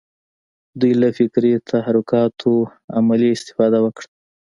[0.79, 2.53] دوی له فکري تحرکاتو
[2.97, 4.07] عملي استفاده وکړه.